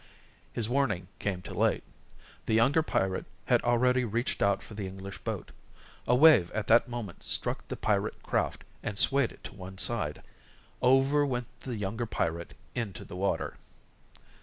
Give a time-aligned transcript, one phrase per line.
[0.51, 1.83] His warning came too late.
[2.47, 5.51] The younger pirate had already reached out for the English boat.
[6.07, 10.23] A wave at that moment struck the pirate craft, and swayed it to one side.
[10.81, 13.57] Over went the younger pirate into the water.